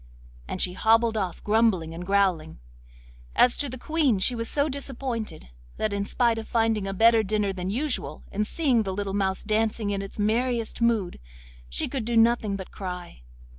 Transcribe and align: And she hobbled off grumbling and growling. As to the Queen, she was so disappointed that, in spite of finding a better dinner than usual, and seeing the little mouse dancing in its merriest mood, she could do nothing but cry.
And 0.47 0.59
she 0.59 0.73
hobbled 0.73 1.15
off 1.15 1.43
grumbling 1.43 1.93
and 1.93 2.03
growling. 2.03 2.57
As 3.35 3.55
to 3.57 3.69
the 3.69 3.77
Queen, 3.77 4.17
she 4.17 4.33
was 4.33 4.49
so 4.49 4.67
disappointed 4.67 5.49
that, 5.77 5.93
in 5.93 6.05
spite 6.05 6.39
of 6.39 6.47
finding 6.47 6.87
a 6.87 6.91
better 6.95 7.21
dinner 7.21 7.53
than 7.53 7.69
usual, 7.69 8.23
and 8.31 8.47
seeing 8.47 8.81
the 8.81 8.93
little 8.95 9.13
mouse 9.13 9.43
dancing 9.43 9.91
in 9.91 10.01
its 10.01 10.17
merriest 10.17 10.81
mood, 10.81 11.19
she 11.69 11.87
could 11.87 12.03
do 12.05 12.17
nothing 12.17 12.55
but 12.55 12.71
cry. 12.71 13.21